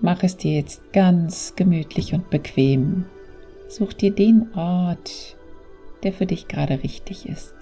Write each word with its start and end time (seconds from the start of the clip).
Mach 0.00 0.22
es 0.22 0.36
dir 0.36 0.56
jetzt 0.56 0.92
ganz 0.92 1.54
gemütlich 1.56 2.12
und 2.12 2.28
bequem. 2.28 3.06
Such 3.68 3.94
dir 3.94 4.10
den 4.10 4.52
Ort, 4.54 5.36
der 6.02 6.12
für 6.12 6.26
dich 6.26 6.48
gerade 6.48 6.82
richtig 6.82 7.26
ist. 7.26 7.54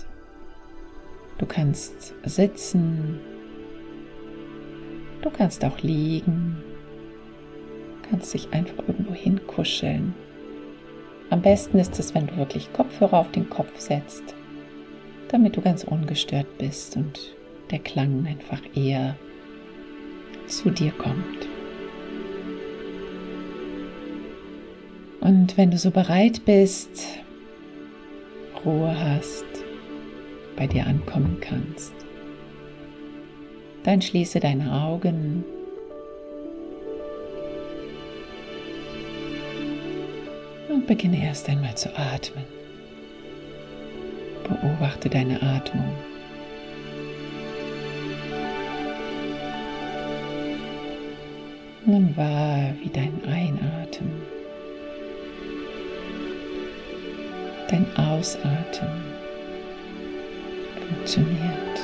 Du 1.38 1.46
kannst 1.46 2.14
sitzen, 2.24 3.20
du 5.22 5.30
kannst 5.30 5.64
auch 5.64 5.78
liegen, 5.80 6.62
kannst 8.10 8.34
dich 8.34 8.52
einfach 8.52 8.78
irgendwo 8.86 9.14
hinkuscheln. 9.14 10.14
Am 11.30 11.40
besten 11.40 11.78
ist 11.78 11.98
es, 11.98 12.14
wenn 12.14 12.26
du 12.26 12.36
wirklich 12.36 12.72
Kopfhörer 12.72 13.18
auf 13.18 13.30
den 13.30 13.48
Kopf 13.48 13.78
setzt, 13.78 14.34
damit 15.28 15.56
du 15.56 15.60
ganz 15.60 15.84
ungestört 15.84 16.58
bist 16.58 16.96
und 16.96 17.34
der 17.70 17.78
Klang 17.78 18.26
einfach 18.26 18.60
eher 18.74 19.16
zu 20.46 20.70
dir 20.70 20.92
kommt. 20.92 21.53
Und 25.24 25.56
wenn 25.56 25.70
du 25.70 25.78
so 25.78 25.90
bereit 25.90 26.44
bist, 26.44 27.06
Ruhe 28.62 28.94
hast, 28.94 29.46
bei 30.54 30.66
dir 30.66 30.86
ankommen 30.86 31.38
kannst, 31.40 31.94
dann 33.84 34.02
schließe 34.02 34.38
deine 34.38 34.70
Augen 34.70 35.42
und 40.68 40.86
beginne 40.86 41.24
erst 41.24 41.48
einmal 41.48 41.74
zu 41.74 41.88
atmen. 41.98 42.44
Beobachte 44.46 45.08
deine 45.08 45.42
Atmung. 45.42 45.90
Nimm 51.86 52.14
wahr, 52.14 52.53
Ausatmen 58.24 59.02
funktioniert, 60.88 61.78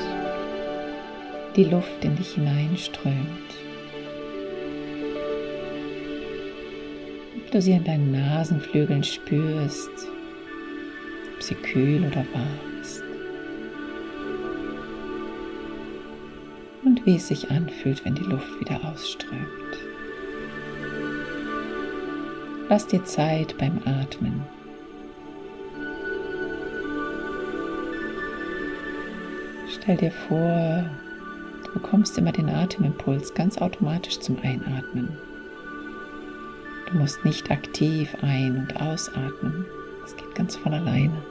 die 1.55 1.65
Luft 1.65 2.03
in 2.03 2.17
dich 2.17 2.33
hineinströmt. 2.33 3.51
Ob 7.37 7.51
du 7.51 7.61
sie 7.61 7.75
an 7.75 7.85
deinen 7.85 8.13
Nasenflügeln 8.13 9.05
spürst, 9.05 9.91
ob 11.35 11.43
sie 11.43 11.57
kühl 11.57 12.07
oder 12.07 12.25
warm 12.33 12.81
ist. 12.81 13.03
Und 16.83 17.05
wie 17.05 17.17
es 17.17 17.29
sich 17.29 17.51
anfühlt, 17.51 18.03
wenn 18.07 18.15
die 18.15 18.23
Luft 18.23 18.59
wieder 18.61 18.81
ausströmt. 18.83 19.77
Lass 22.71 22.87
dir 22.87 23.05
Zeit 23.05 23.59
beim 23.59 23.79
Atmen. 23.85 24.43
Stell 29.83 29.97
dir 29.97 30.11
vor, 30.11 30.85
du 31.65 31.73
bekommst 31.73 32.19
immer 32.19 32.33
den 32.33 32.51
Atemimpuls 32.51 33.33
ganz 33.33 33.57
automatisch 33.59 34.21
zum 34.21 34.39
Einatmen. 34.43 35.17
Du 36.87 36.99
musst 36.99 37.25
nicht 37.25 37.51
aktiv 37.51 38.15
ein- 38.21 38.59
und 38.59 38.81
ausatmen. 38.81 39.65
Es 40.05 40.15
geht 40.17 40.35
ganz 40.35 40.55
von 40.57 40.75
alleine. 40.75 41.23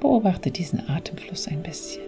Beobachte 0.00 0.50
diesen 0.50 0.88
Atemfluss 0.90 1.48
ein 1.48 1.62
bisschen. 1.62 2.02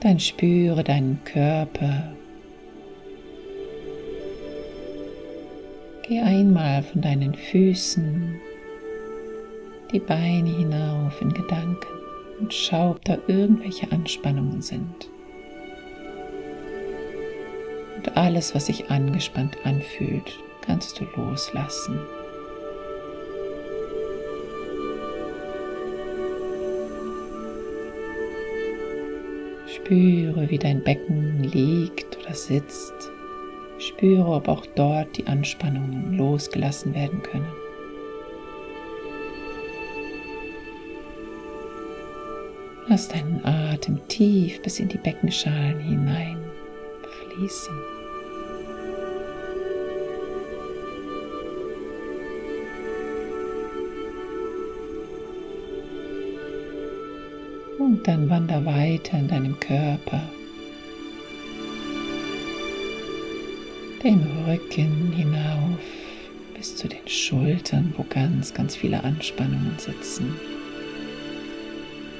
Dann 0.00 0.20
spüre 0.20 0.84
deinen 0.84 1.18
Körper. 1.24 2.14
Geh 6.06 6.20
einmal 6.20 6.82
von 6.82 7.00
deinen 7.00 7.34
Füßen 7.34 8.38
die 9.90 10.00
Beine 10.00 10.50
hinauf 10.50 11.18
in 11.22 11.32
Gedanken 11.32 11.86
und 12.38 12.52
schau, 12.52 12.90
ob 12.90 13.04
da 13.06 13.16
irgendwelche 13.26 13.90
Anspannungen 13.90 14.60
sind. 14.60 15.08
Und 17.96 18.16
alles, 18.18 18.54
was 18.54 18.66
sich 18.66 18.90
angespannt 18.90 19.56
anfühlt, 19.64 20.38
kannst 20.60 21.00
du 21.00 21.06
loslassen. 21.16 21.98
Spüre, 29.74 30.50
wie 30.50 30.58
dein 30.58 30.82
Becken 30.82 31.44
liegt 31.44 32.18
oder 32.18 32.34
sitzt. 32.34 32.92
Spüre, 33.84 34.26
ob 34.26 34.48
auch 34.48 34.66
dort 34.74 35.16
die 35.16 35.26
Anspannungen 35.26 36.16
losgelassen 36.16 36.94
werden 36.94 37.22
können. 37.22 37.52
Lass 42.88 43.08
deinen 43.08 43.44
Atem 43.44 43.98
tief 44.08 44.60
bis 44.62 44.78
in 44.78 44.88
die 44.88 44.98
Beckenschalen 44.98 45.80
hinein 45.80 46.38
fließen. 47.34 47.74
Und 57.78 58.06
dann 58.06 58.30
wander 58.30 58.64
weiter 58.64 59.18
in 59.18 59.28
deinem 59.28 59.58
Körper. 59.60 60.22
Den 64.04 64.20
Rücken 64.46 65.12
hinauf 65.16 65.80
bis 66.54 66.76
zu 66.76 66.88
den 66.88 67.08
Schultern, 67.08 67.94
wo 67.96 68.04
ganz, 68.10 68.52
ganz 68.52 68.76
viele 68.76 69.02
Anspannungen 69.02 69.78
sitzen. 69.78 70.36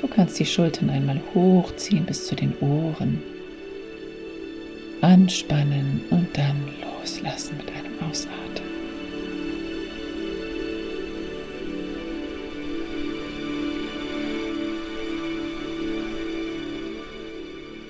Du 0.01 0.09
kannst 0.09 0.39
die 0.39 0.47
Schultern 0.47 0.89
einmal 0.89 1.21
hochziehen 1.35 2.07
bis 2.07 2.27
zu 2.27 2.37
den 2.37 2.57
Ohren. 2.61 3.23
Anspannen 5.03 6.01
und 6.09 6.27
dann 6.33 6.57
loslassen 6.81 7.59
mit 7.59 7.69
einem 7.69 8.11
Ausatmen. 8.11 8.74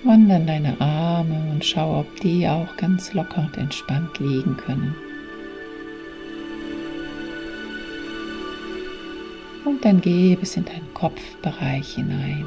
Wandern 0.05 0.47
deine 0.47 0.79
Arme 0.81 1.51
und 1.51 1.65
schau, 1.65 2.01
ob 2.01 2.21
die 2.21 2.47
auch 2.47 2.77
ganz 2.77 3.15
locker 3.15 3.39
und 3.39 3.57
entspannt 3.57 4.19
liegen 4.19 4.55
können. 4.57 4.95
Und 9.65 9.83
dann 9.83 10.03
geh 10.03 10.37
bis 10.37 10.57
in 10.57 10.67
deinen 10.67 10.93
Kopfbereich 10.93 11.95
hinein. 11.95 12.45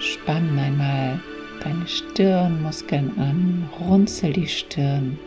Spann 0.00 0.58
einmal 0.58 1.20
deine 1.62 1.86
Stirnmuskeln 1.86 3.12
an, 3.18 3.68
runzel 3.78 4.32
die 4.32 4.48
Stirn 4.48 5.18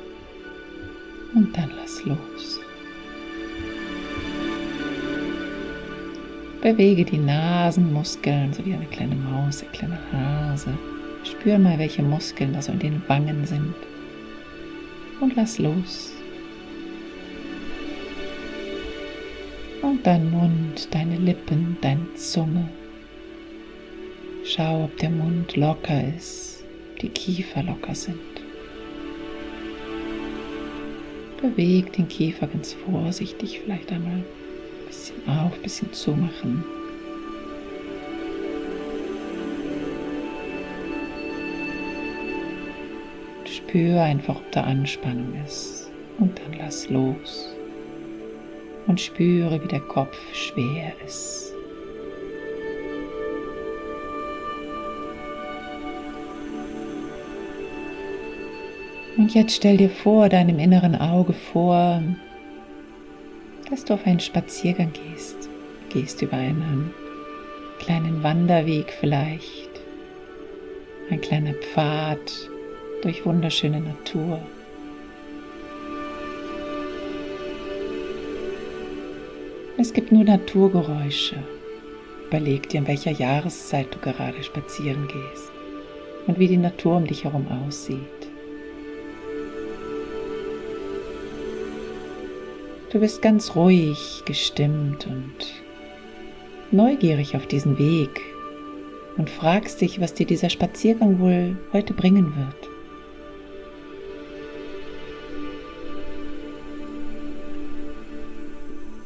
und 1.36 1.56
dann 1.56 1.70
lass 1.78 2.04
los. 2.06 2.60
Bewege 6.62 7.04
die 7.04 7.18
Nasenmuskeln, 7.18 8.54
so 8.54 8.64
wie 8.64 8.76
eine 8.76 8.86
kleine 8.86 9.16
Maus, 9.16 9.64
eine 9.64 9.72
kleine 9.72 10.00
Hase. 10.12 10.78
Spür 11.24 11.58
mal, 11.58 11.80
welche 11.80 12.04
Muskeln 12.04 12.54
da 12.54 12.62
so 12.62 12.72
in 12.72 12.78
den 12.78 13.02
Wangen 13.08 13.48
sind. 13.48 13.74
Und 15.20 15.36
lass 15.36 15.58
los. 15.58 16.14
Und 19.82 20.06
dein 20.06 20.30
Mund, 20.30 20.88
deine 20.92 21.18
Lippen, 21.18 21.78
deine 21.82 22.14
Zunge. 22.14 22.70
Schau, 24.44 24.84
ob 24.84 24.96
der 24.98 25.10
Mund 25.10 25.56
locker 25.56 26.04
ist, 26.16 26.64
ob 26.92 27.00
die 27.00 27.10
Kiefer 27.10 27.64
locker 27.64 27.96
sind. 27.96 28.20
Beweg 31.42 31.94
den 31.94 32.08
Kiefer 32.08 32.46
ganz 32.46 32.74
vorsichtig, 32.74 33.62
vielleicht 33.64 33.92
einmal 33.92 34.24
bisschen 35.02 35.28
auf, 35.28 35.54
ein 35.54 35.62
bisschen 35.64 35.94
zumachen. 35.94 36.64
Spür 43.46 44.02
einfach, 44.02 44.36
ob 44.36 44.52
da 44.52 44.62
Anspannung 44.62 45.34
ist. 45.46 45.92
Und 46.20 46.40
dann 46.40 46.54
lass 46.60 46.90
los. 46.90 47.56
Und 48.86 49.00
spüre, 49.00 49.64
wie 49.64 49.68
der 49.68 49.80
Kopf 49.80 50.18
schwer 50.34 50.94
ist. 51.06 51.54
Und 59.18 59.34
jetzt 59.34 59.56
stell 59.56 59.78
dir 59.78 59.90
vor, 59.90 60.30
deinem 60.30 60.60
inneren 60.60 60.96
Auge 60.96 61.34
vor, 61.34 62.02
dass 63.72 63.86
du 63.86 63.94
auf 63.94 64.06
einen 64.06 64.20
Spaziergang 64.20 64.92
gehst. 64.92 65.50
Gehst 65.90 66.22
über 66.22 66.38
einen 66.38 66.94
kleinen 67.80 68.22
Wanderweg 68.22 68.94
vielleicht, 69.00 69.70
ein 71.10 71.22
kleiner 71.22 71.54
Pfad 71.54 72.20
durch 73.02 73.26
wunderschöne 73.26 73.80
Natur. 73.80 74.40
Es 79.78 79.94
gibt 79.94 80.12
nur 80.12 80.24
Naturgeräusche. 80.24 81.38
Überleg 82.28 82.70
dir, 82.70 82.82
in 82.82 82.88
welcher 82.88 83.12
Jahreszeit 83.12 83.88
du 83.94 84.00
gerade 84.00 84.44
spazieren 84.44 85.08
gehst 85.08 85.52
und 86.28 86.40
wie 86.40 86.48
die 86.48 86.58
Natur 86.58 86.98
um 86.98 87.08
dich 87.08 87.24
herum 87.24 87.48
aussieht. 87.66 88.21
Du 92.92 93.00
bist 93.00 93.22
ganz 93.22 93.56
ruhig 93.56 94.22
gestimmt 94.26 95.08
und 95.08 95.34
neugierig 96.72 97.38
auf 97.38 97.48
diesen 97.48 97.80
Weg 97.80 98.20
und 99.16 99.30
fragst 99.30 99.80
dich, 99.80 100.02
was 100.02 100.14
dir 100.14 100.26
dieser 100.26 100.50
Spaziergang 100.50 101.20
wohl 101.20 101.56
heute 101.72 101.94
bringen 101.94 102.34
wird. 102.36 102.70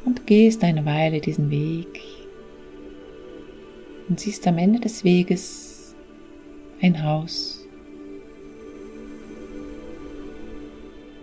Und 0.04 0.26
gehst 0.26 0.64
eine 0.64 0.84
Weile 0.88 1.22
diesen 1.22 1.52
Weg 1.52 2.02
und 4.10 4.20
siehst 4.20 4.48
am 4.48 4.58
Ende 4.58 4.80
des 4.80 5.04
Weges 5.04 5.96
ein 6.82 7.04
Haus. 7.04 7.64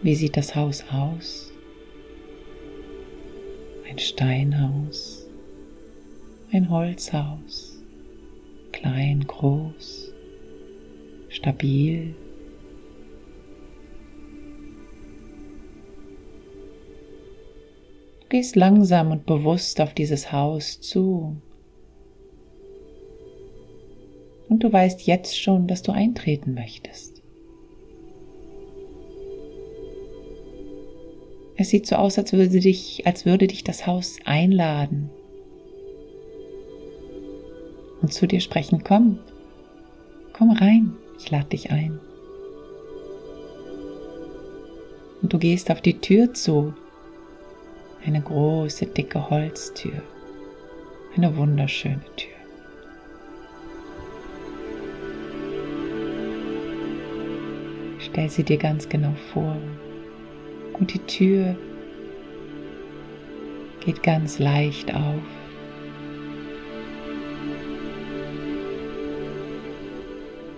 Wie 0.02 0.14
sieht 0.14 0.36
das 0.36 0.54
Haus 0.54 0.84
aus? 0.92 1.51
Ein 3.92 3.98
Steinhaus, 3.98 5.26
ein 6.50 6.70
Holzhaus, 6.70 7.78
klein, 8.72 9.26
groß, 9.26 10.14
stabil. 11.28 12.14
Du 18.22 18.28
gehst 18.30 18.56
langsam 18.56 19.10
und 19.10 19.26
bewusst 19.26 19.78
auf 19.78 19.92
dieses 19.92 20.32
Haus 20.32 20.80
zu. 20.80 21.36
Und 24.48 24.64
du 24.64 24.72
weißt 24.72 25.06
jetzt 25.06 25.38
schon, 25.38 25.66
dass 25.66 25.82
du 25.82 25.92
eintreten 25.92 26.54
möchtest. 26.54 27.11
Es 31.56 31.68
sieht 31.68 31.86
so 31.86 31.96
aus, 31.96 32.18
als 32.18 32.32
würde 32.32 32.60
dich, 32.60 33.06
als 33.06 33.26
würde 33.26 33.46
dich 33.46 33.62
das 33.62 33.86
Haus 33.86 34.18
einladen 34.24 35.10
und 38.00 38.12
zu 38.12 38.26
dir 38.26 38.40
sprechen. 38.40 38.82
Komm, 38.84 39.18
komm 40.32 40.50
rein, 40.50 40.96
ich 41.18 41.30
lade 41.30 41.48
dich 41.50 41.70
ein. 41.70 42.00
Und 45.20 45.32
du 45.32 45.38
gehst 45.38 45.70
auf 45.70 45.80
die 45.80 45.98
Tür 45.98 46.34
zu, 46.34 46.74
eine 48.04 48.20
große, 48.20 48.86
dicke 48.86 49.30
Holztür, 49.30 50.02
eine 51.16 51.36
wunderschöne 51.36 52.02
Tür. 52.16 52.32
Stell 58.00 58.28
sie 58.28 58.42
dir 58.42 58.56
ganz 58.56 58.88
genau 58.88 59.14
vor 59.32 59.56
und 60.82 60.92
die 60.92 60.98
Tür 60.98 61.54
geht 63.84 64.02
ganz 64.02 64.40
leicht 64.40 64.92
auf. 64.92 65.22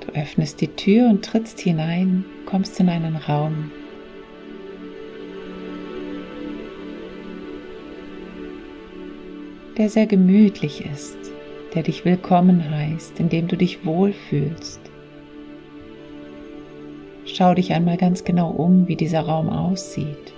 Du 0.00 0.18
öffnest 0.18 0.62
die 0.62 0.68
Tür 0.68 1.10
und 1.10 1.22
trittst 1.26 1.60
hinein, 1.60 2.24
kommst 2.46 2.80
in 2.80 2.88
einen 2.88 3.16
Raum. 3.16 3.70
der 9.76 9.88
sehr 9.90 10.06
gemütlich 10.06 10.84
ist, 10.86 11.18
der 11.74 11.82
dich 11.82 12.04
willkommen 12.04 12.70
heißt, 12.70 13.18
in 13.18 13.28
dem 13.28 13.48
du 13.48 13.56
dich 13.56 13.84
wohlfühlst. 13.84 14.94
Schau 17.36 17.52
dich 17.52 17.72
einmal 17.72 17.96
ganz 17.96 18.22
genau 18.22 18.48
um, 18.48 18.86
wie 18.86 18.94
dieser 18.94 19.22
Raum 19.22 19.48
aussieht. 19.48 20.32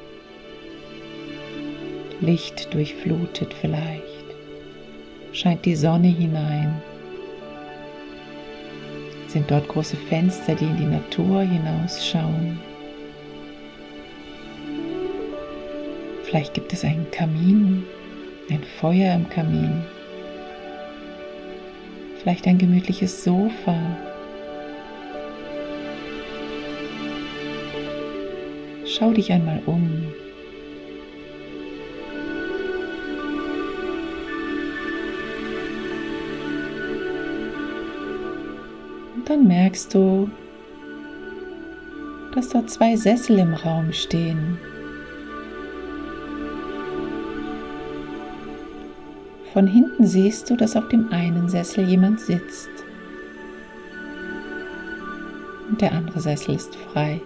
Licht 2.22 2.72
durchflutet 2.72 3.52
vielleicht. 3.52 4.02
Scheint 5.32 5.66
die 5.66 5.76
Sonne 5.76 6.08
hinein. 6.08 6.80
Sind 9.28 9.50
dort 9.50 9.68
große 9.68 9.98
Fenster, 10.08 10.54
die 10.54 10.64
in 10.64 10.76
die 10.78 10.86
Natur 10.86 11.42
hinausschauen. 11.42 12.58
Vielleicht 16.22 16.54
gibt 16.54 16.72
es 16.72 16.82
einen 16.82 17.10
Kamin, 17.10 17.84
ein 18.48 18.64
Feuer 18.80 19.14
im 19.14 19.28
Kamin. 19.28 19.84
Vielleicht 22.22 22.46
ein 22.46 22.56
gemütliches 22.56 23.22
Sofa 23.22 23.76
Schau 28.98 29.12
dich 29.12 29.30
einmal 29.30 29.60
um. 29.66 30.06
Und 39.14 39.28
dann 39.28 39.46
merkst 39.46 39.92
du, 39.92 40.30
dass 42.34 42.48
dort 42.48 42.70
zwei 42.70 42.96
Sessel 42.96 43.38
im 43.38 43.52
Raum 43.52 43.92
stehen. 43.92 44.56
Von 49.52 49.66
hinten 49.66 50.06
siehst 50.06 50.48
du, 50.48 50.56
dass 50.56 50.74
auf 50.74 50.88
dem 50.88 51.12
einen 51.12 51.50
Sessel 51.50 51.86
jemand 51.86 52.20
sitzt 52.20 52.70
und 55.68 55.82
der 55.82 55.92
andere 55.92 56.20
Sessel 56.20 56.54
ist 56.54 56.74
frei. 56.76 57.20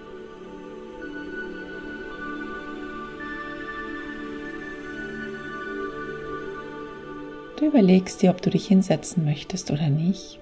Überlegst 7.70 8.20
dir, 8.20 8.30
ob 8.30 8.42
du 8.42 8.50
dich 8.50 8.66
hinsetzen 8.66 9.24
möchtest 9.24 9.70
oder 9.70 9.88
nicht. 9.88 10.40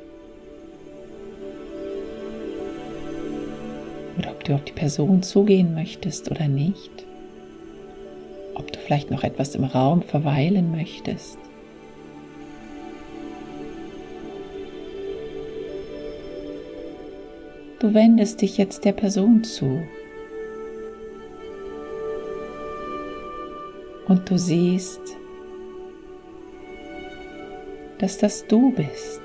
Oder 4.19 4.31
ob 4.31 4.43
du 4.45 4.55
auf 4.55 4.65
die 4.65 4.73
Person 4.73 5.23
zugehen 5.23 5.75
möchtest 5.75 6.31
oder 6.31 6.49
nicht. 6.49 6.91
Ob 8.55 8.73
du 8.73 8.79
vielleicht 8.79 9.11
noch 9.11 9.25
etwas 9.25 9.55
im 9.55 9.65
Raum 9.65 10.01
verweilen 10.01 10.73
möchtest. 10.73 11.39
Du 17.79 17.93
wendest 17.93 18.41
dich 18.41 18.57
jetzt 18.57 18.87
der 18.87 18.93
Person 18.93 19.45
zu. 19.45 19.83
Und 24.09 24.31
du 24.31 24.39
siehst, 24.39 25.19
dass 27.99 28.19
das 28.19 28.47
du 28.47 28.73
bist. 28.73 29.23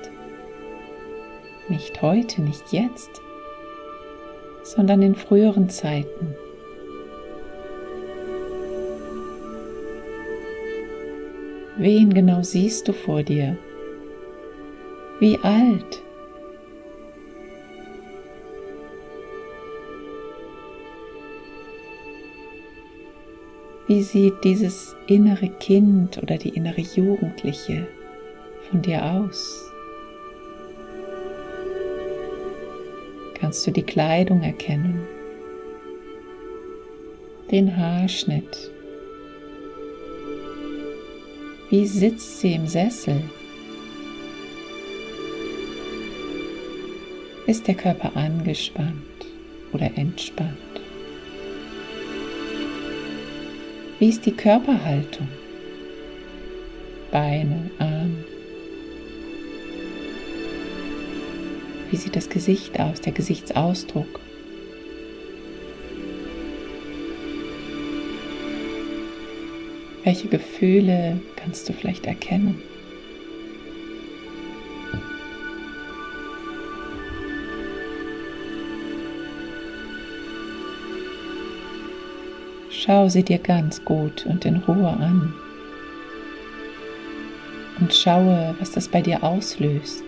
Nicht 1.68 2.02
heute, 2.02 2.42
nicht 2.42 2.72
jetzt, 2.72 3.22
sondern 4.62 5.02
in 5.02 5.14
früheren 5.14 5.68
Zeiten. 5.68 6.34
Wen 11.76 12.12
genau 12.14 12.42
siehst 12.42 12.86
du 12.88 12.92
vor 12.92 13.22
dir? 13.22 13.56
Wie 15.20 15.38
alt? 15.42 16.02
Wie 23.86 24.02
sieht 24.02 24.42
dieses 24.44 24.96
innere 25.06 25.48
Kind 25.48 26.18
oder 26.22 26.38
die 26.38 26.50
innere 26.50 26.80
Jugendliche 26.80 27.86
von 28.70 28.82
dir 28.82 29.04
aus? 29.04 29.70
Kannst 33.34 33.66
du 33.66 33.70
die 33.70 33.82
Kleidung 33.82 34.42
erkennen? 34.42 35.06
Den 37.50 37.76
Haarschnitt? 37.76 38.70
Wie 41.70 41.86
sitzt 41.86 42.40
sie 42.40 42.54
im 42.54 42.66
Sessel? 42.66 43.22
Ist 47.46 47.68
der 47.68 47.74
Körper 47.74 48.16
angespannt 48.16 49.26
oder 49.72 49.90
entspannt? 49.96 50.56
Wie 53.98 54.08
ist 54.08 54.24
die 54.24 54.32
Körperhaltung? 54.32 55.28
Beine, 57.10 57.70
Arme. 57.78 58.23
Wie 61.94 61.98
sieht 61.98 62.16
das 62.16 62.28
Gesicht 62.28 62.80
aus, 62.80 63.00
der 63.00 63.12
Gesichtsausdruck? 63.12 64.18
Welche 70.02 70.26
Gefühle 70.26 71.20
kannst 71.36 71.68
du 71.68 71.72
vielleicht 71.72 72.06
erkennen? 72.06 72.60
Schau 82.70 83.08
sie 83.08 83.22
dir 83.22 83.38
ganz 83.38 83.84
gut 83.84 84.26
und 84.26 84.44
in 84.44 84.56
Ruhe 84.56 84.88
an 84.88 85.32
und 87.78 87.94
schaue, 87.94 88.56
was 88.58 88.72
das 88.72 88.88
bei 88.88 89.00
dir 89.00 89.22
auslöst. 89.22 90.02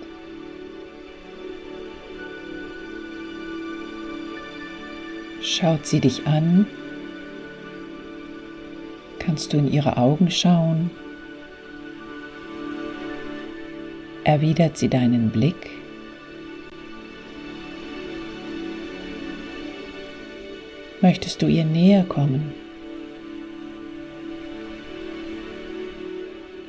Schaut 5.58 5.86
sie 5.86 6.00
dich 6.00 6.26
an? 6.26 6.66
Kannst 9.18 9.54
du 9.54 9.56
in 9.56 9.72
ihre 9.72 9.96
Augen 9.96 10.30
schauen? 10.30 10.90
Erwidert 14.24 14.76
sie 14.76 14.90
deinen 14.90 15.30
Blick? 15.30 15.70
Möchtest 21.00 21.40
du 21.40 21.46
ihr 21.46 21.64
näher 21.64 22.04
kommen? 22.04 22.52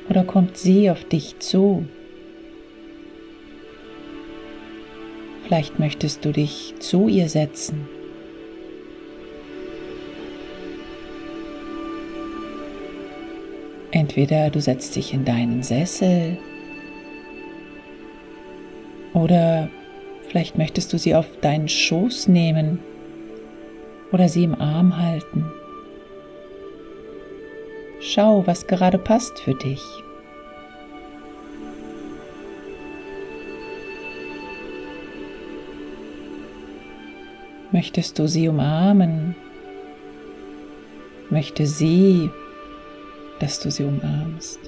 Oder 0.08 0.24
kommt 0.24 0.56
sie 0.56 0.90
auf 0.90 1.04
dich 1.04 1.38
zu? 1.40 1.84
Vielleicht 5.44 5.78
möchtest 5.78 6.24
du 6.24 6.32
dich 6.32 6.72
zu 6.78 7.08
ihr 7.08 7.28
setzen. 7.28 7.97
Entweder 13.90 14.50
du 14.50 14.60
setzt 14.60 14.96
dich 14.96 15.14
in 15.14 15.24
deinen 15.24 15.62
Sessel 15.62 16.36
oder 19.14 19.70
vielleicht 20.28 20.58
möchtest 20.58 20.92
du 20.92 20.98
sie 20.98 21.14
auf 21.14 21.26
deinen 21.40 21.68
Schoß 21.68 22.28
nehmen 22.28 22.80
oder 24.12 24.28
sie 24.28 24.44
im 24.44 24.54
Arm 24.60 24.98
halten. 24.98 25.50
Schau, 28.00 28.46
was 28.46 28.66
gerade 28.66 28.98
passt 28.98 29.40
für 29.40 29.54
dich. 29.54 29.82
Möchtest 37.72 38.18
du 38.18 38.26
sie 38.26 38.48
umarmen? 38.48 39.34
Möchte 41.28 41.66
sie, 41.66 42.30
dass 43.40 43.60
du 43.60 43.70
sie 43.70 43.84
umarmst? 43.84 44.60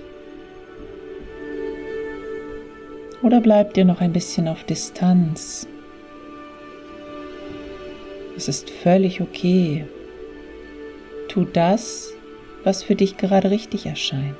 Oder 3.22 3.40
bleibt 3.40 3.76
dir 3.76 3.84
noch 3.84 4.00
ein 4.00 4.12
bisschen 4.12 4.48
auf 4.48 4.64
Distanz? 4.64 5.66
Es 8.36 8.48
ist 8.48 8.70
völlig 8.70 9.20
okay. 9.20 9.84
Tu 11.28 11.44
das, 11.44 12.14
was 12.64 12.82
für 12.82 12.94
dich 12.94 13.18
gerade 13.18 13.50
richtig 13.50 13.86
erscheint. 13.86 14.36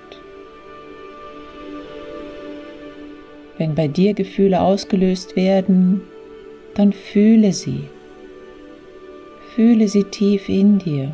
Wenn 3.58 3.74
bei 3.74 3.88
dir 3.88 4.14
Gefühle 4.14 4.62
ausgelöst 4.62 5.36
werden, 5.36 6.00
dann 6.74 6.94
fühle 6.94 7.52
sie. 7.52 7.90
Fühle 9.54 9.88
sie 9.88 10.04
tief 10.04 10.48
in 10.48 10.78
dir 10.78 11.12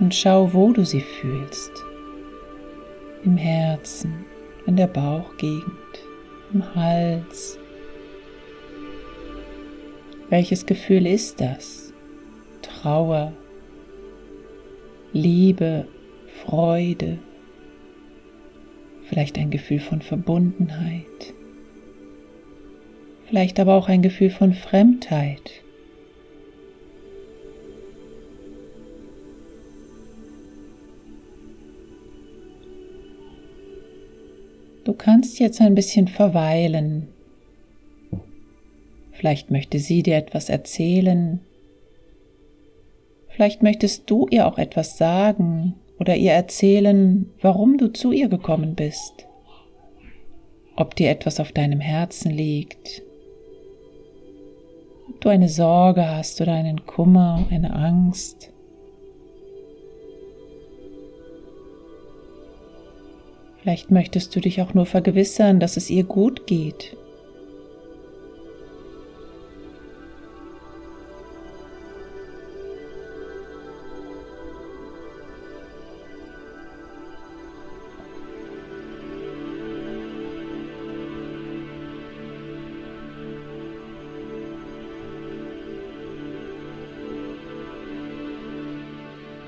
und 0.00 0.14
schau, 0.14 0.52
wo 0.52 0.72
du 0.72 0.84
sie 0.84 1.02
fühlst. 1.02 1.72
Im 3.22 3.36
Herzen, 3.36 4.24
in 4.66 4.76
der 4.76 4.86
Bauchgegend, 4.86 6.00
im 6.52 6.74
Hals. 6.74 7.58
Welches 10.30 10.64
Gefühl 10.64 11.06
ist 11.06 11.40
das? 11.40 11.92
Trauer, 12.62 13.32
Liebe, 15.12 15.86
Freude, 16.44 17.18
vielleicht 19.02 19.36
ein 19.38 19.50
Gefühl 19.50 19.80
von 19.80 20.00
Verbundenheit, 20.00 21.34
vielleicht 23.26 23.58
aber 23.60 23.74
auch 23.74 23.88
ein 23.88 24.02
Gefühl 24.02 24.30
von 24.30 24.54
Fremdheit. 24.54 25.62
Kannst 35.00 35.40
jetzt 35.40 35.60
ein 35.60 35.74
bisschen 35.74 36.06
verweilen. 36.06 37.08
Vielleicht 39.12 39.50
möchte 39.50 39.78
sie 39.78 40.02
dir 40.02 40.16
etwas 40.16 40.48
erzählen, 40.48 41.40
Vielleicht 43.40 43.62
möchtest 43.62 44.10
du 44.10 44.26
ihr 44.30 44.46
auch 44.46 44.58
etwas 44.58 44.98
sagen 44.98 45.74
oder 45.98 46.14
ihr 46.14 46.32
erzählen, 46.32 47.30
warum 47.40 47.78
du 47.78 47.88
zu 47.90 48.12
ihr 48.12 48.28
gekommen 48.28 48.74
bist. 48.74 49.26
Ob 50.76 50.94
dir 50.94 51.08
etwas 51.08 51.40
auf 51.40 51.50
deinem 51.52 51.80
Herzen 51.80 52.32
liegt. 52.32 53.02
Ob 55.08 55.22
du 55.22 55.30
eine 55.30 55.48
Sorge 55.48 56.06
hast 56.06 56.40
oder 56.42 56.52
einen 56.52 56.84
Kummer, 56.84 57.46
eine 57.50 57.72
Angst. 57.72 58.49
Vielleicht 63.62 63.90
möchtest 63.90 64.34
du 64.34 64.40
dich 64.40 64.62
auch 64.62 64.72
nur 64.72 64.86
vergewissern, 64.86 65.60
dass 65.60 65.76
es 65.76 65.90
ihr 65.90 66.04
gut 66.04 66.46
geht. 66.46 66.96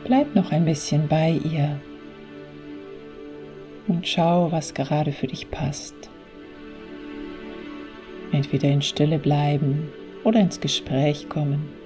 Bleib 0.04 0.34
noch 0.34 0.52
ein 0.52 0.66
bisschen 0.66 1.08
bei 1.08 1.30
ihr 1.30 1.80
und 4.02 4.08
schau, 4.08 4.50
was 4.50 4.74
gerade 4.74 5.12
für 5.12 5.28
dich 5.28 5.48
passt. 5.48 5.94
Entweder 8.32 8.68
in 8.68 8.82
Stille 8.82 9.20
bleiben 9.20 9.92
oder 10.24 10.40
ins 10.40 10.58
Gespräch 10.58 11.28
kommen. 11.28 11.81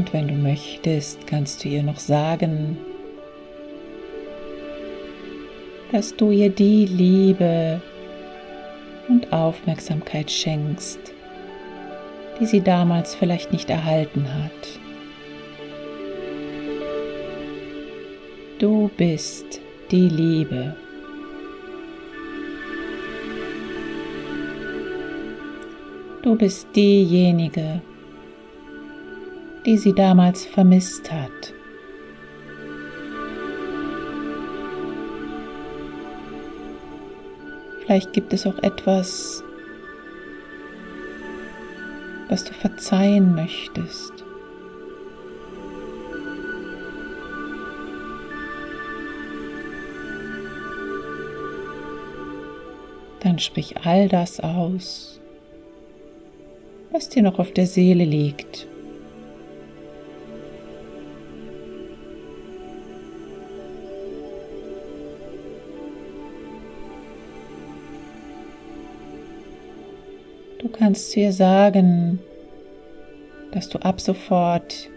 Und 0.00 0.14
wenn 0.14 0.28
du 0.28 0.34
möchtest, 0.34 1.26
kannst 1.26 1.62
du 1.62 1.68
ihr 1.68 1.82
noch 1.82 1.98
sagen, 1.98 2.78
dass 5.92 6.16
du 6.16 6.30
ihr 6.30 6.48
die 6.48 6.86
Liebe 6.86 7.82
und 9.10 9.30
Aufmerksamkeit 9.30 10.30
schenkst, 10.30 11.00
die 12.40 12.46
sie 12.46 12.62
damals 12.62 13.14
vielleicht 13.14 13.52
nicht 13.52 13.68
erhalten 13.68 14.24
hat. 14.32 14.80
Du 18.58 18.90
bist 18.96 19.60
die 19.90 20.08
Liebe. 20.08 20.74
Du 26.22 26.36
bist 26.36 26.68
diejenige, 26.74 27.82
die 29.66 29.76
sie 29.76 29.92
damals 29.92 30.46
vermisst 30.46 31.12
hat. 31.12 31.54
Vielleicht 37.82 38.12
gibt 38.12 38.32
es 38.32 38.46
auch 38.46 38.58
etwas, 38.62 39.42
was 42.28 42.44
du 42.44 42.52
verzeihen 42.52 43.34
möchtest. 43.34 44.12
Dann 53.20 53.38
sprich 53.38 53.76
all 53.84 54.08
das 54.08 54.40
aus, 54.40 55.20
was 56.92 57.08
dir 57.08 57.22
noch 57.22 57.38
auf 57.38 57.52
der 57.52 57.66
Seele 57.66 58.04
liegt. 58.04 58.69
Kannst 70.90 71.12
zu 71.12 71.20
ihr 71.20 71.32
sagen, 71.32 72.18
dass 73.52 73.68
du 73.68 73.78
ab 73.78 74.00
sofort 74.00 74.90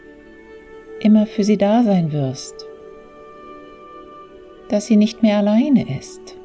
immer 1.00 1.28
für 1.28 1.44
sie 1.44 1.56
da 1.56 1.84
sein 1.84 2.12
wirst, 2.12 2.56
dass 4.70 4.88
sie 4.88 4.98
nicht 4.98 5.22
mehr 5.22 5.38
alleine 5.38 6.00
ist, 6.00 6.36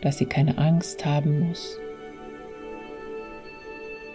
dass 0.00 0.18
sie 0.18 0.26
keine 0.26 0.58
Angst 0.58 1.04
haben 1.04 1.48
muss, 1.48 1.80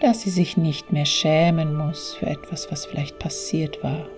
dass 0.00 0.22
sie 0.22 0.30
sich 0.30 0.56
nicht 0.56 0.92
mehr 0.92 1.04
schämen 1.04 1.76
muss 1.76 2.14
für 2.14 2.26
etwas, 2.26 2.72
was 2.72 2.86
vielleicht 2.86 3.18
passiert 3.18 3.84
war, 3.84 4.08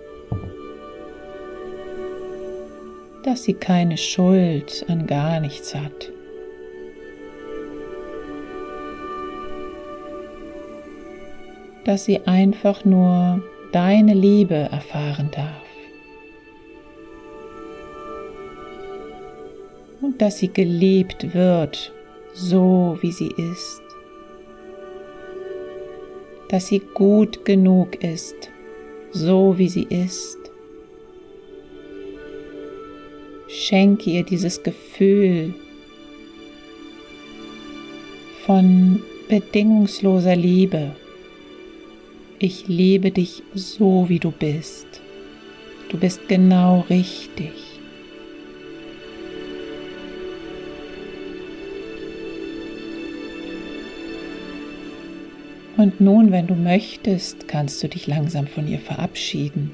dass 3.23 3.43
sie 3.43 3.53
keine 3.53 3.97
Schuld 3.97 4.85
an 4.87 5.07
gar 5.07 5.41
nichts 5.41 5.75
hat. 5.75 6.12
Dass 11.85 12.05
sie 12.05 12.21
einfach 12.25 12.85
nur 12.85 13.43
deine 13.71 14.13
Liebe 14.13 14.55
erfahren 14.55 15.29
darf. 15.31 15.61
Und 20.01 20.21
dass 20.21 20.37
sie 20.37 20.49
geliebt 20.49 21.33
wird, 21.33 21.91
so 22.33 22.97
wie 23.01 23.11
sie 23.11 23.31
ist. 23.37 23.81
Dass 26.49 26.67
sie 26.67 26.79
gut 26.93 27.45
genug 27.45 28.03
ist, 28.03 28.35
so 29.11 29.57
wie 29.57 29.69
sie 29.69 29.87
ist. 29.89 30.37
Schenke 33.47 34.09
ihr 34.09 34.23
dieses 34.23 34.61
Gefühl 34.61 35.53
von 38.45 39.01
bedingungsloser 39.29 40.35
Liebe 40.35 40.95
ich 42.43 42.67
liebe 42.67 43.09
dich 43.09 43.41
so, 43.53 44.09
wie 44.09 44.19
du 44.19 44.29
bist. 44.29 44.85
Du 45.87 45.97
bist 45.97 46.27
genau 46.27 46.85
richtig. 46.89 47.53
Und 55.77 56.01
nun, 56.01 56.33
wenn 56.33 56.47
du 56.47 56.55
möchtest, 56.55 57.47
kannst 57.47 57.81
du 57.81 57.87
dich 57.87 58.07
langsam 58.07 58.45
von 58.47 58.67
ihr 58.67 58.79
verabschieden. 58.79 59.71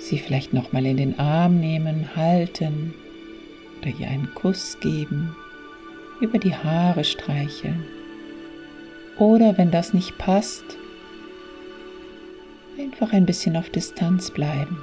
Sie 0.00 0.18
vielleicht 0.18 0.52
nochmal 0.52 0.84
in 0.84 0.98
den 0.98 1.18
Arm 1.18 1.58
nehmen, 1.60 2.14
halten 2.14 2.92
oder 3.80 3.90
ihr 3.98 4.08
einen 4.08 4.28
Kuss 4.34 4.76
geben, 4.80 5.34
über 6.20 6.38
die 6.38 6.54
Haare 6.54 7.04
streicheln. 7.04 8.01
Oder 9.18 9.58
wenn 9.58 9.70
das 9.70 9.92
nicht 9.94 10.18
passt, 10.18 10.64
einfach 12.78 13.12
ein 13.12 13.26
bisschen 13.26 13.56
auf 13.56 13.70
Distanz 13.70 14.30
bleiben. 14.30 14.78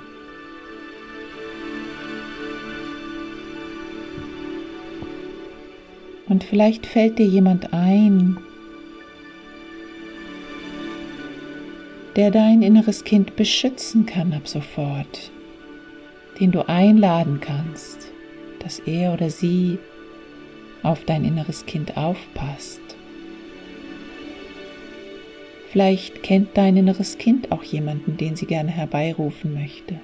Und 6.28 6.44
vielleicht 6.44 6.86
fällt 6.86 7.18
dir 7.18 7.26
jemand 7.26 7.74
ein, 7.74 8.38
der 12.16 12.30
dein 12.30 12.62
inneres 12.62 13.04
Kind 13.04 13.36
beschützen 13.36 14.06
kann 14.06 14.34
ab 14.34 14.48
sofort, 14.48 15.32
den 16.40 16.52
du 16.52 16.68
einladen 16.68 17.40
kannst, 17.42 18.12
dass 18.60 18.80
er 18.80 19.14
oder 19.14 19.32
sie 19.32 19.80
auf 20.84 21.04
dein 21.06 21.26
inneres 21.26 21.66
Kind 21.66 21.98
aufpasst. 21.98 22.89
Vielleicht 25.72 26.24
kennt 26.24 26.58
dein 26.58 26.78
inneres 26.78 27.20
Kind 27.20 27.52
auch 27.52 27.62
jemanden, 27.62 28.18
den 28.18 28.36
sie 28.36 28.48
gerne 28.48 28.72
herbeirufen 28.72 29.54
möchte. 29.54 30.00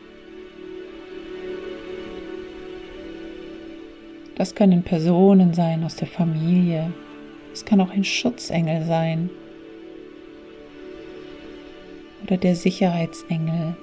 Das 4.35 4.53
können 4.53 4.83
Personen 4.83 5.55
sein 5.55 5.83
aus 5.83 5.95
der 5.95 6.07
Familie. 6.07 6.93
Es 7.51 7.65
kann 7.65 7.81
auch 7.81 7.89
ein 7.89 8.03
Schutzengel 8.03 8.85
sein. 8.85 9.31
Oder 12.23 12.37
der 12.37 12.55
Sicherheitsengel. 12.55 13.75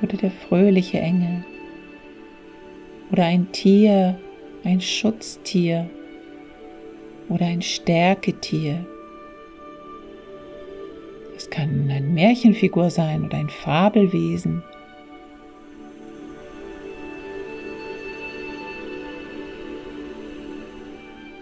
Oder 0.00 0.16
der 0.16 0.30
fröhliche 0.30 0.98
Engel. 0.98 1.44
Oder 3.12 3.24
ein 3.24 3.52
Tier, 3.52 4.18
ein 4.64 4.80
Schutztier 4.80 5.90
oder 7.28 7.46
ein 7.46 7.62
Stärketier. 7.62 8.84
Es 11.36 11.50
kann 11.50 11.90
eine 11.90 12.06
Märchenfigur 12.06 12.90
sein 12.90 13.24
oder 13.24 13.38
ein 13.38 13.50
Fabelwesen. 13.50 14.62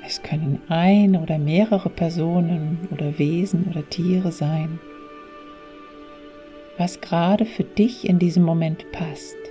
Es 0.07 0.23
können 0.23 0.61
ein 0.69 1.17
oder 1.17 1.39
mehrere 1.39 1.89
Personen 1.89 2.89
oder 2.93 3.19
Wesen 3.19 3.67
oder 3.71 3.89
Tiere 3.89 4.33
sein, 4.33 4.79
was 6.77 7.01
gerade 7.01 7.45
für 7.45 7.65
dich 7.65 8.09
in 8.09 8.19
diesem 8.19 8.45
Moment 8.45 8.91
passt. 8.93 9.44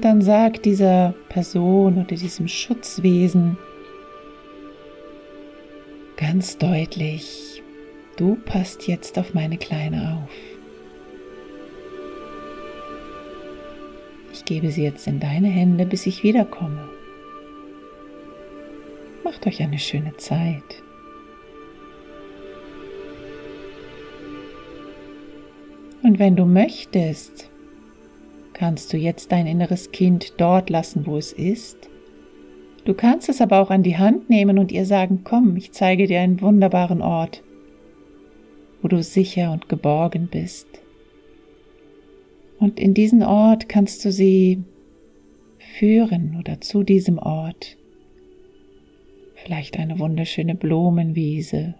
Und 0.00 0.06
dann 0.06 0.22
sagt 0.22 0.64
dieser 0.64 1.12
Person 1.28 1.98
oder 1.98 2.16
diesem 2.16 2.48
Schutzwesen 2.48 3.58
ganz 6.16 6.56
deutlich, 6.56 7.62
du 8.16 8.36
passt 8.46 8.88
jetzt 8.88 9.18
auf 9.18 9.34
meine 9.34 9.58
Kleine 9.58 10.24
auf. 10.24 10.30
Ich 14.32 14.46
gebe 14.46 14.70
sie 14.70 14.84
jetzt 14.84 15.06
in 15.06 15.20
deine 15.20 15.48
Hände, 15.48 15.84
bis 15.84 16.06
ich 16.06 16.22
wiederkomme. 16.22 16.88
Macht 19.22 19.46
euch 19.46 19.60
eine 19.60 19.78
schöne 19.78 20.16
Zeit. 20.16 20.82
Und 26.02 26.18
wenn 26.18 26.36
du 26.36 26.46
möchtest, 26.46 27.49
kannst 28.60 28.92
du 28.92 28.98
jetzt 28.98 29.32
dein 29.32 29.46
inneres 29.46 29.90
Kind 29.90 30.34
dort 30.36 30.68
lassen, 30.68 31.06
wo 31.06 31.16
es 31.16 31.32
ist. 31.32 31.88
Du 32.84 32.92
kannst 32.92 33.30
es 33.30 33.40
aber 33.40 33.58
auch 33.58 33.70
an 33.70 33.82
die 33.82 33.96
Hand 33.96 34.28
nehmen 34.28 34.58
und 34.58 34.70
ihr 34.70 34.84
sagen, 34.84 35.22
komm, 35.24 35.56
ich 35.56 35.72
zeige 35.72 36.06
dir 36.06 36.20
einen 36.20 36.42
wunderbaren 36.42 37.00
Ort, 37.00 37.42
wo 38.82 38.88
du 38.88 39.02
sicher 39.02 39.50
und 39.50 39.70
geborgen 39.70 40.28
bist. 40.30 40.66
Und 42.58 42.78
in 42.78 42.92
diesen 42.92 43.22
Ort 43.22 43.70
kannst 43.70 44.04
du 44.04 44.12
sie 44.12 44.62
führen 45.78 46.36
oder 46.38 46.60
zu 46.60 46.82
diesem 46.82 47.16
Ort. 47.16 47.78
Vielleicht 49.36 49.78
eine 49.78 49.98
wunderschöne 49.98 50.54
Blumenwiese 50.54 51.76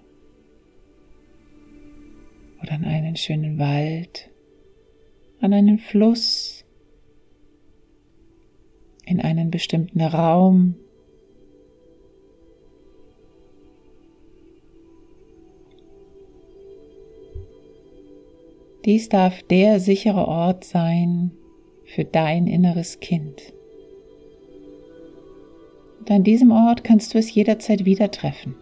oder 2.62 2.72
an 2.72 2.86
einen 2.86 3.16
schönen 3.16 3.58
Wald, 3.58 4.30
an 5.42 5.52
einen 5.52 5.76
Fluss 5.76 6.59
in 9.10 9.20
einen 9.20 9.50
bestimmten 9.50 10.00
Raum. 10.00 10.76
Dies 18.84 19.08
darf 19.08 19.42
der 19.42 19.80
sichere 19.80 20.26
Ort 20.26 20.64
sein 20.64 21.32
für 21.84 22.04
dein 22.04 22.46
inneres 22.46 23.00
Kind. 23.00 23.52
Und 25.98 26.10
an 26.10 26.22
diesem 26.24 26.50
Ort 26.52 26.84
kannst 26.84 27.12
du 27.12 27.18
es 27.18 27.34
jederzeit 27.34 27.84
wieder 27.84 28.10
treffen. 28.10 28.54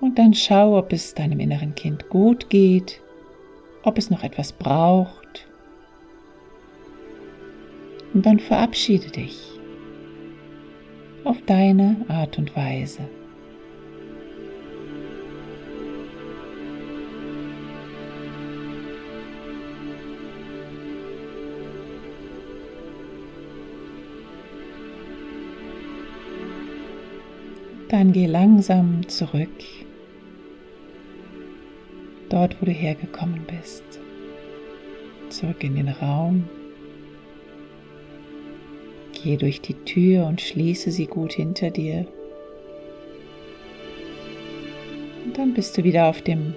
Und 0.00 0.18
dann 0.18 0.34
schau, 0.34 0.76
ob 0.76 0.92
es 0.92 1.14
deinem 1.14 1.40
inneren 1.40 1.74
Kind 1.74 2.08
gut 2.08 2.50
geht, 2.50 3.00
ob 3.82 3.98
es 3.98 4.10
noch 4.10 4.22
etwas 4.22 4.52
braucht. 4.52 5.46
Und 8.12 8.26
dann 8.26 8.38
verabschiede 8.38 9.10
dich 9.10 9.60
auf 11.24 11.40
deine 11.46 12.04
Art 12.08 12.38
und 12.38 12.56
Weise. 12.56 13.08
Dann 27.88 28.12
geh 28.12 28.26
langsam 28.26 29.08
zurück, 29.08 29.50
dort 32.30 32.56
wo 32.60 32.66
du 32.66 32.72
hergekommen 32.72 33.44
bist, 33.46 33.84
zurück 35.28 35.62
in 35.62 35.76
den 35.76 35.88
Raum. 35.88 36.48
Geh 39.12 39.36
durch 39.36 39.60
die 39.60 39.74
Tür 39.74 40.26
und 40.26 40.40
schließe 40.40 40.90
sie 40.90 41.06
gut 41.06 41.32
hinter 41.32 41.70
dir. 41.70 42.06
Und 45.24 45.36
dann 45.36 45.52
bist 45.52 45.76
du 45.76 45.84
wieder 45.84 46.06
auf 46.06 46.22
dem 46.22 46.54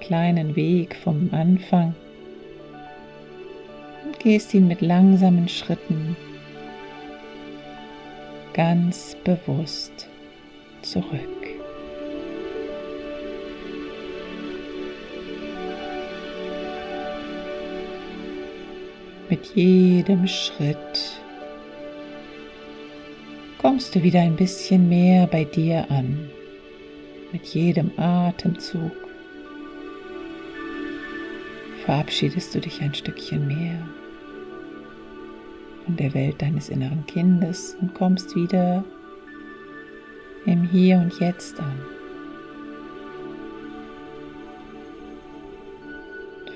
kleinen 0.00 0.54
Weg 0.56 0.94
vom 0.96 1.30
Anfang 1.32 1.94
und 4.04 4.18
gehst 4.18 4.52
ihn 4.52 4.68
mit 4.68 4.82
langsamen 4.82 5.48
Schritten 5.48 6.16
ganz 8.52 9.16
bewusst 9.24 10.08
zurück. 10.82 11.41
Mit 19.42 19.56
jedem 19.56 20.28
Schritt 20.28 21.20
kommst 23.58 23.92
du 23.92 24.00
wieder 24.04 24.20
ein 24.20 24.36
bisschen 24.36 24.88
mehr 24.88 25.26
bei 25.26 25.42
dir 25.42 25.90
an. 25.90 26.30
Mit 27.32 27.46
jedem 27.46 27.90
Atemzug 27.96 28.92
verabschiedest 31.84 32.54
du 32.54 32.60
dich 32.60 32.80
ein 32.82 32.94
Stückchen 32.94 33.48
mehr 33.48 33.84
von 35.84 35.96
der 35.96 36.14
Welt 36.14 36.40
deines 36.40 36.68
inneren 36.68 37.04
Kindes 37.06 37.76
und 37.80 37.94
kommst 37.94 38.36
wieder 38.36 38.84
im 40.46 40.62
Hier 40.62 40.98
und 40.98 41.18
Jetzt 41.18 41.58
an. 41.58 41.80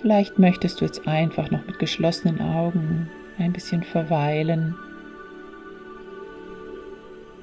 Vielleicht 0.07 0.38
möchtest 0.38 0.81
du 0.81 0.85
jetzt 0.85 1.09
einfach 1.09 1.51
noch 1.51 1.66
mit 1.66 1.81
geschlossenen 1.81 2.40
Augen 2.40 3.11
ein 3.38 3.53
bisschen 3.53 3.83
verweilen 3.83 4.77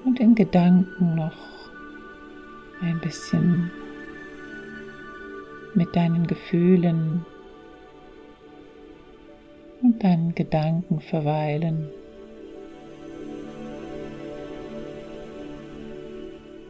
und 0.05 0.17
in 0.21 0.33
Gedanken 0.33 1.13
noch 1.15 1.35
ein 2.81 3.01
bisschen 3.01 3.69
mit 5.73 5.93
deinen 5.93 6.25
Gefühlen 6.25 7.25
und 9.81 10.01
deinen 10.01 10.33
Gedanken 10.33 11.01
verweilen. 11.01 11.89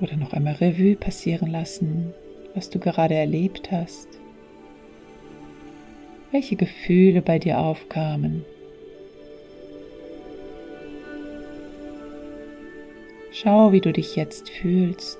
Oder 0.01 0.17
noch 0.17 0.33
einmal 0.33 0.55
Revue 0.55 0.95
passieren 0.95 1.51
lassen, 1.51 2.15
was 2.55 2.71
du 2.71 2.79
gerade 2.79 3.13
erlebt 3.13 3.71
hast, 3.71 4.22
welche 6.33 6.55
Gefühle 6.55 7.21
bei 7.21 7.37
dir 7.37 7.59
aufkamen. 7.59 8.43
Schau, 13.31 13.71
wie 13.71 13.81
du 13.81 13.93
dich 13.93 14.15
jetzt 14.15 14.49
fühlst. 14.49 15.19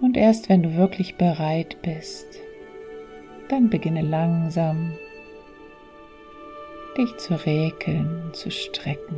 Und 0.00 0.16
erst 0.16 0.48
wenn 0.48 0.62
du 0.62 0.76
wirklich 0.76 1.16
bereit 1.16 1.78
bist, 1.82 2.26
dann 3.48 3.70
beginne 3.70 4.02
langsam 4.02 4.92
dich 6.96 7.16
zu 7.16 7.36
und 8.24 8.36
zu 8.36 8.50
strecken. 8.50 9.16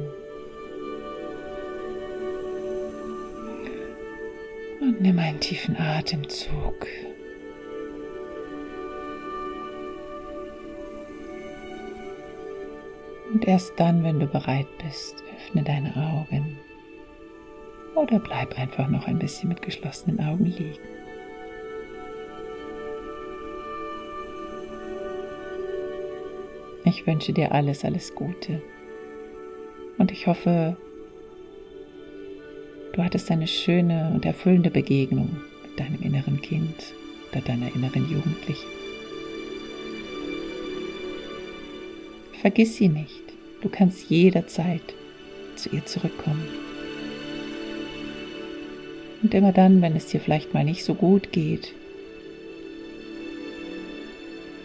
Und 4.81 5.01
nimm 5.03 5.19
einen 5.19 5.41
tiefen 5.41 5.77
Atemzug. 5.77 6.87
Und 13.37 13.47
erst 13.47 13.79
dann, 13.79 14.03
wenn 14.03 14.19
du 14.19 14.27
bereit 14.27 14.67
bist, 14.83 15.23
öffne 15.37 15.63
deine 15.63 15.95
Augen. 15.95 16.57
Oder 17.95 18.19
bleib 18.19 18.59
einfach 18.59 18.89
noch 18.89 19.07
ein 19.07 19.19
bisschen 19.19 19.51
mit 19.51 19.61
geschlossenen 19.61 20.27
Augen 20.27 20.47
liegen. 20.47 20.79
Ich 26.87 27.07
wünsche 27.07 27.35
dir 27.35 27.53
alles, 27.53 27.85
alles 27.85 28.15
Gute. 28.15 28.63
Und 29.99 30.11
ich 30.11 30.27
hoffe, 30.27 30.79
Du 32.95 33.05
hattest 33.05 33.31
eine 33.31 33.47
schöne 33.47 34.13
und 34.15 34.25
erfüllende 34.25 34.71
Begegnung 34.71 35.37
mit 35.63 35.79
deinem 35.79 36.01
inneren 36.01 36.41
Kind 36.41 36.95
oder 37.31 37.43
deiner 37.43 37.75
inneren 37.75 38.11
Jugendlichen. 38.11 38.71
Vergiss 42.41 42.77
sie 42.77 42.89
nicht. 42.89 43.26
Du 43.63 43.69
kannst 43.69 44.09
jederzeit 44.11 44.83
zu 45.57 45.71
ihr 45.71 45.85
zurückkommen. 45.85 46.49
Und 49.23 49.35
immer 49.35 49.53
dann, 49.53 49.83
wenn 49.83 49.97
es 49.97 50.07
dir 50.07 50.21
vielleicht 50.21 50.55
mal 50.55 50.65
nicht 50.65 50.85
so 50.85 50.95
gut 50.95 51.33
geht, 51.33 51.73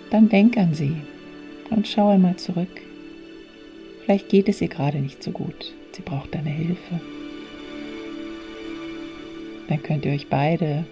dann 0.09 0.29
denk 0.29 0.57
an 0.57 0.73
sie 0.73 0.97
und 1.69 1.87
schau 1.87 2.09
einmal 2.09 2.35
zurück. 2.35 2.81
Vielleicht 4.03 4.29
geht 4.29 4.49
es 4.49 4.61
ihr 4.61 4.67
gerade 4.67 4.97
nicht 4.97 5.23
so 5.23 5.31
gut. 5.31 5.73
Sie 5.93 6.01
braucht 6.01 6.35
deine 6.35 6.49
Hilfe 6.49 6.99
dann 9.71 9.81
könnt 9.83 10.05
ihr 10.05 10.11
euch 10.11 10.27
beide 10.27 10.83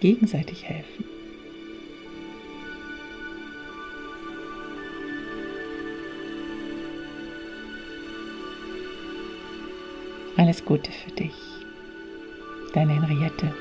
gegenseitig 0.00 0.64
helfen. 0.64 1.04
Alles 10.42 10.64
Gute 10.64 10.90
für 10.90 11.12
dich, 11.12 11.30
deine 12.74 12.94
Henriette. 12.94 13.54